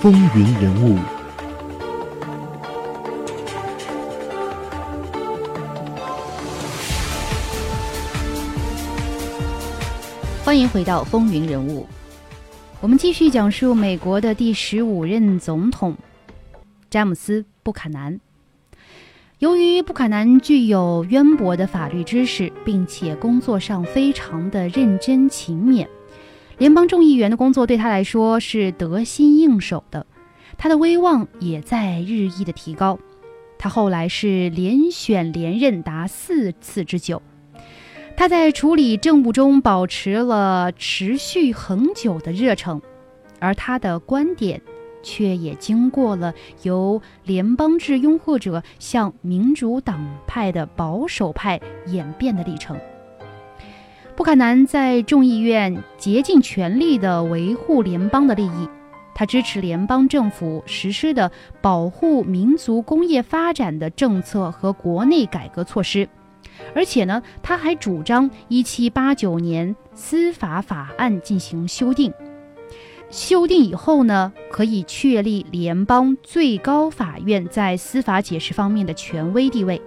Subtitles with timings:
[0.00, 0.98] 风云人物。
[10.42, 11.86] 欢迎回到风云人物，
[12.80, 15.94] 我们继续讲述美国的第十五任总统
[16.88, 18.18] 詹姆斯·布坎南。
[19.38, 25.86] 由于布坎南具有渊博的法律知识，并且工作上非常的认真勤勉，
[26.60, 30.06] 联邦众议员的工作对他来说是得心应手的，
[30.58, 32.98] 他的威望也在日益的提高。
[33.58, 37.22] 他后来是连选连任达四次之久。
[38.14, 42.82] 他在处理政务中保持了持续恒久的热忱，
[43.38, 44.60] 而他的观点
[45.02, 52.78] 却也经过了由联邦制拥护者向民主党派的保守派演变的历程。
[54.16, 58.68] 布坎南在众议院竭尽全力地维护联邦的利益，
[59.14, 61.30] 他支持联邦政府实施的
[61.62, 66.08] 保护民族工业发展的政策和国内改革措施。
[66.74, 72.12] 而且呢，他还主张1789年司法法案进行修订，
[73.08, 79.80] 修订以后呢，可以确立联邦最高法院在司法解释方面的权威地位。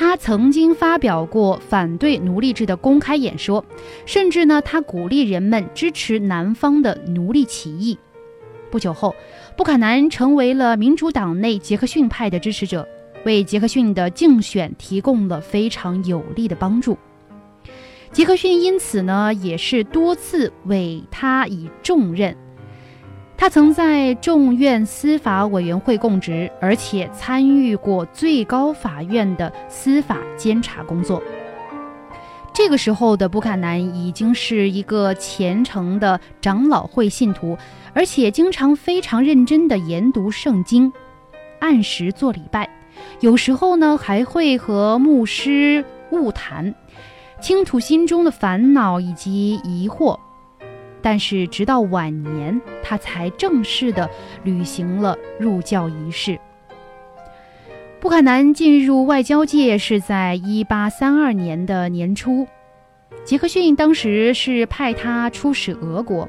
[0.00, 3.62] 他曾经发表过反对奴隶制的公开演说，
[4.06, 7.98] 甚至呢，他鼓励人们支持南方的奴隶起义。
[8.70, 9.14] 不久后，
[9.58, 12.88] 布坎南成为了民主党内杰克逊派的支持者。
[13.26, 16.96] 为杰克逊的竞选提供了非常有力的帮助。
[18.10, 22.34] 杰克逊因此呢，也是多次委他以重任。
[23.40, 31.22] 他曾在众院司法委员会供职，而且参与过最高法院的司法监察工作。
[32.52, 37.56] 这个时候的布坎南已经是一个虔诚的长老会信徒，
[37.94, 40.92] 而且经常非常认真地研读圣经，
[41.60, 42.68] 按时做礼拜。
[43.20, 45.82] 有时候呢，还会和牧师
[46.12, 46.74] 晤谈，
[47.40, 50.18] 倾吐心中的烦恼以及疑惑。
[51.02, 54.08] 但是直到晚年，他才正式的
[54.44, 56.38] 履行了入教仪式。
[58.00, 62.46] 布坎南进入外交界是在1832年的年初，
[63.24, 66.28] 杰克逊当时是派他出使俄国，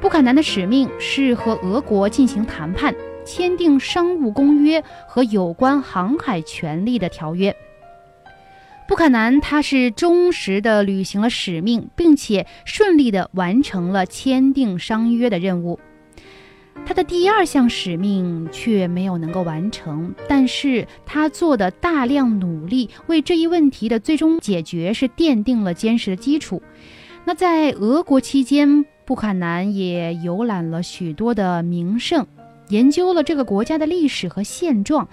[0.00, 2.94] 布坎南的使命是和俄国进行谈判。
[3.26, 7.56] 签订商务公约和有关航海权利的条约。
[8.86, 15.80] 布坎南他是忠实的履行了使命，并且顺利的完成了签订商约的任务。
[16.84, 26.62] 他的第二项使命却没有能够完成，但是他做的大量努力为这一问题的最终解决是奠定了坚实的基础。
[27.24, 32.26] 那在俄国期间，布坎南也游览了许多的名胜。
[32.68, 35.08] 研究了这个国家的历史和现状，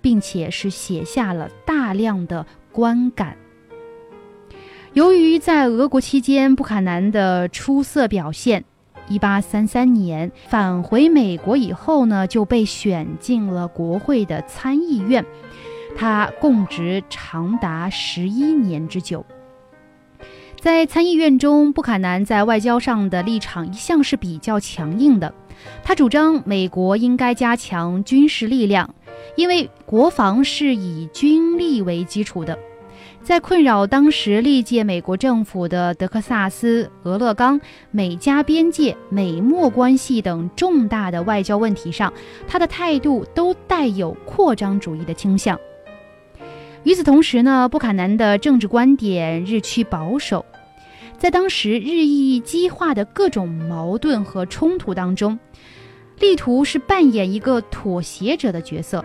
[0.00, 3.36] 并且是写下了大量的观感。
[4.92, 8.64] 由于在俄国期间布坎南的出色表现
[9.08, 15.24] ，1833年返回美国以后呢，就被选进了国会的参议院，
[15.96, 19.24] 他供职长达十一年之久。
[20.60, 25.34] 在参议院中，布坎南在外交上的立场一向是比较强硬的。
[25.82, 28.94] 他主张美国应该加强军事力量，
[29.36, 32.58] 因为国防是以军力为基础的。
[33.22, 37.58] 在困扰当时历届美国政府的德克萨斯、俄勒冈、
[37.90, 42.12] 美加边界、美墨关系等重大的外交问题上，
[42.46, 45.58] 他的态度都带有扩张主义的倾向。
[46.82, 50.44] 与此同时呢，布坎南的政治观点日趋保守。
[51.16, 55.38] 在当时日益激化的各种矛盾和冲突当中，
[56.20, 59.02] 力图是扮演一个妥协者的角色。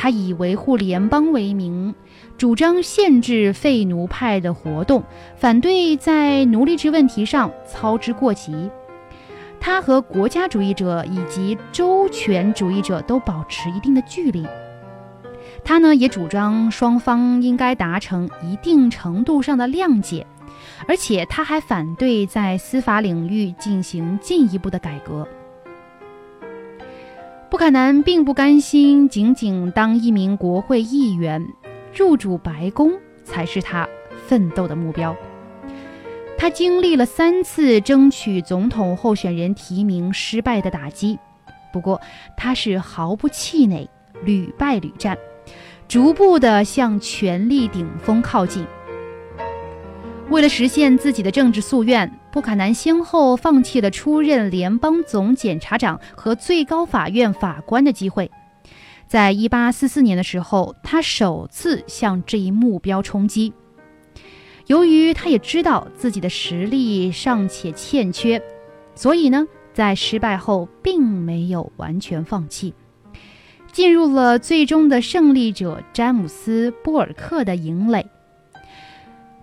[0.00, 1.92] 他以维护联邦为名，
[2.36, 5.02] 主张限制废奴派的活动，
[5.34, 8.70] 反对在奴隶制问题上操之过急。
[9.58, 14.46] 他和国家主义者以及周全主义者都保持一定的距离。
[15.64, 20.24] 他呢，也主张双方应该达成一定程度上的谅解。
[20.86, 25.26] 而且他还反对在司法领域进行进一步的改革。
[27.50, 31.42] 布坎南并不甘心仅仅当一名国会议员，
[31.96, 32.92] 入主白宫
[33.24, 33.88] 才是他
[34.26, 35.16] 奋斗的目标。
[36.36, 41.18] 他经历了三次争取总统候选人提名失败的打击，
[41.72, 41.98] 不过
[42.36, 43.88] 他是毫不气馁，
[44.22, 45.16] 屡败屡战，
[45.88, 48.66] 逐步的向权力顶峰靠近。
[50.30, 58.30] 为了实现自己的政治夙愿，布坎南先后放弃了出任联邦总检察长和最高法院法官的机会。
[59.06, 63.54] 在一八四四年的时候，他首次向这一目标冲击。
[64.66, 68.42] 由于他也知道自己的实力尚且欠缺，
[68.94, 72.74] 所以呢，在失败后并没有完全放弃，
[73.72, 78.06] 进入了最终的胜利者詹姆斯·波尔克的营垒。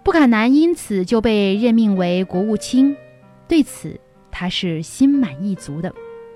[0.05, 2.95] 布坎南因此就被任命为国务卿，
[3.47, 3.99] 对此
[4.29, 5.91] 他是心满意足的。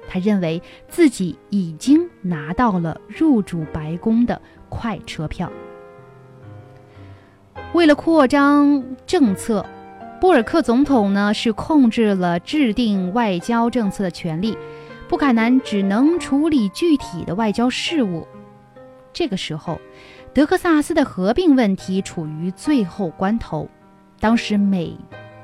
[0.08, 5.52] 他认为自己已经拿到了入主白宫的快车票。
[7.74, 9.64] 为了扩张政策，
[10.20, 14.58] 布尔克总统呢是控制了制定外交政策的权利，
[15.08, 18.28] 布坎南只能处理具体的外交事务。
[19.14, 19.80] 这个时候，
[20.40, 23.68] 德克萨斯的合并问题处于最后关头，
[24.22, 24.98] 当时美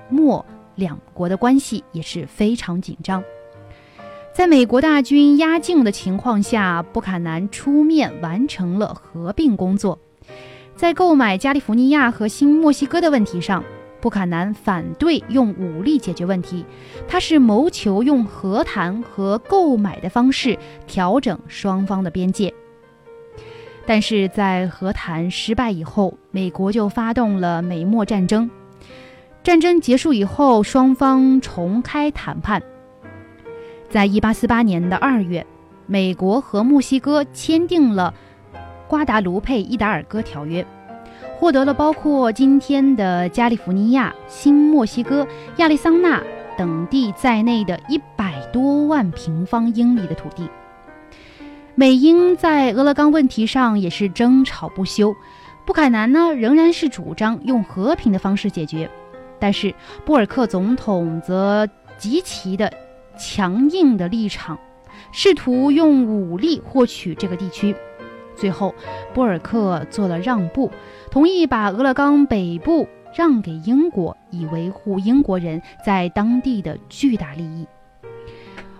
[0.07, 0.45] 墨
[0.75, 3.21] 两国的关系也是非常紧张。
[4.33, 9.99] 在美国大军压境的情况下，布坎南出面完成了合并工作。
[10.77, 13.61] 在购买加利福尼亚和新墨西哥的问题上，
[13.99, 16.65] 布坎南反对用武力解决问题，
[17.05, 20.57] 他是谋求用和谈和购买的方式
[20.87, 22.53] 调整双方的边界。
[23.85, 28.49] 但是在和谈失败以后，美国就发动了美墨战争。
[29.43, 32.61] 战争结束以后，双方重开谈判。
[33.89, 35.45] 在一八四八年的二月，
[35.85, 38.13] 美国和墨西哥签订了。
[38.87, 40.63] 瓜达卢佩伊达尔戈条约
[41.39, 45.27] 获得了包括今天的加利福尼亚、新墨西哥、
[45.57, 46.21] 亚利桑那
[46.55, 50.47] 等地在内的一百多万平方英里的土地。
[51.77, 55.13] 美英在俄勒冈问题上也是争吵不休。
[55.65, 58.89] 布坎南呢仍然是主张用和平的方式解决，
[59.39, 59.73] 但是
[60.05, 61.67] 布尔克总统则
[61.97, 62.71] 极其的
[63.17, 64.57] 强硬的立场，
[65.11, 67.75] 试图用武力获取这个地区。
[68.35, 68.73] 最后，
[69.13, 70.71] 波尔克做了让步，
[71.09, 77.67] 同意把俄勒冈北部让给英国，以维护英国人在当地的巨大利益。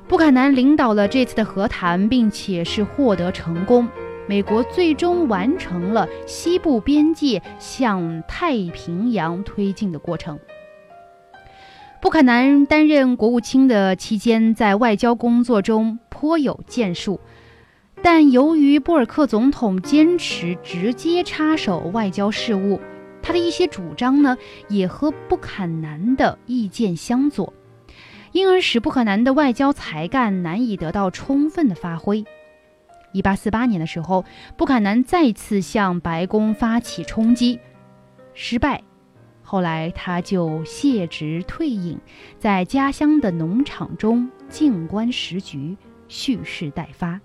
[0.08, 3.88] 布坎南领导了这次的和谈，并且是获得成功。
[4.28, 10.40] 美国最终完成了西部边界向太平洋推进的过程。
[12.02, 17.20] 布坎南担任国务卿的期间，在外交工作中颇有建树。
[18.04, 22.80] 但由于波尔克总统坚持直接插手外交事务，
[23.24, 24.38] 他的一些主张呢
[24.68, 27.52] 也和布坎南的意见相左，
[28.36, 32.26] 因而使布坎南的外交才干难以得到充分的发挥。
[33.14, 34.26] 一八四八年的时候，
[34.58, 37.58] 布坎南再次向白宫发起冲击，
[38.34, 38.84] 失败，
[39.42, 41.98] 后来他就卸职退隐，
[42.38, 45.78] 在家乡的农场中静观时局，
[46.10, 47.18] 蓄势待发。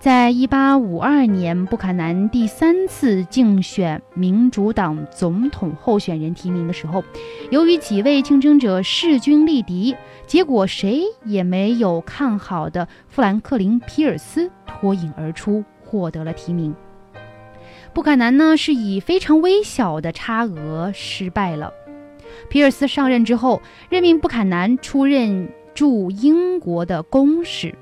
[0.00, 7.04] 在一八五二年，布坎南第三次竞选民主党总统候选人提名的时候，
[7.50, 9.94] 由于几位竞争者势均力敌，
[10.26, 16.74] 结果谁也没有看好的富兰克林·皮尔斯脱颖而出，获得了提名。
[17.92, 21.74] 布坎南呢是以非常微小的差额失败了。
[22.48, 27.74] 皮尔斯上任之后，任命布坎南出任驻英国的公使。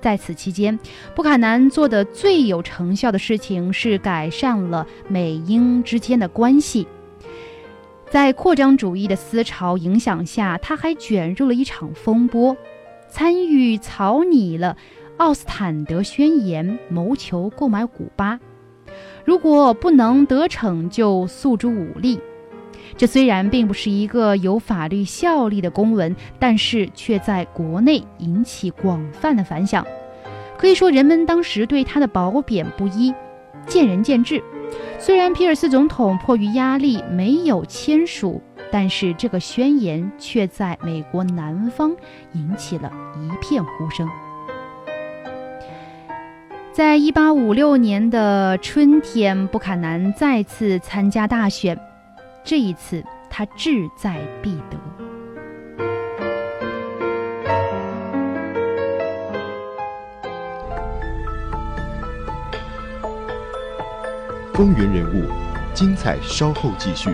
[0.00, 0.78] 在此期间，
[1.14, 6.86] 布坎南做的最有成效的事情是改善了美英之间的关系。
[8.10, 12.56] 在扩张主义的思潮影响下，他还卷入了一场风波，
[13.10, 14.76] 参与草拟了
[15.18, 18.40] 《奥斯坦德宣言》，谋求购买古巴。
[19.24, 22.18] 如果不能得逞，就诉诸武力。
[22.96, 29.86] 这虽然并不是一个有法律效力的公文，但是却在国内引起广泛的反响。
[30.56, 33.14] 可以说，人们当时对他的褒贬不一，
[33.66, 34.42] 见仁见智。
[34.98, 41.94] 虽然皮尔斯总统迫于压力没有签署，但是这个宣言却在美国南方
[42.32, 44.08] 引起了一片呼声。
[46.72, 51.78] 在一八五六年的春天，布坎南再次参加大选。
[52.48, 54.78] 这一次，他志在必得。
[64.54, 65.28] 风云人物，
[65.74, 67.10] 精彩稍后继续。